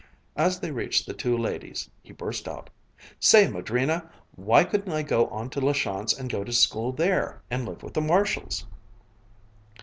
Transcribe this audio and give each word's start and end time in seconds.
As 0.35 0.59
they 0.59 0.71
reached 0.71 1.05
the 1.05 1.13
two 1.13 1.37
ladies, 1.37 1.87
he 2.01 2.11
burst 2.11 2.47
out, 2.47 2.71
"Say, 3.19 3.47
Madrina, 3.47 4.09
why 4.35 4.63
couldn't 4.63 4.91
I 4.91 5.03
go 5.03 5.27
on 5.27 5.51
to 5.51 5.61
La 5.61 5.73
Chance 5.73 6.11
and 6.17 6.27
go 6.27 6.43
to 6.43 6.51
school 6.51 6.91
there, 6.91 7.43
and 7.51 7.67
live 7.67 7.83
with 7.83 7.93
the 7.93 8.01
Marshalls?" 8.01 8.65